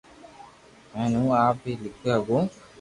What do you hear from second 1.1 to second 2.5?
ھون آپ ھي ليکو ھگو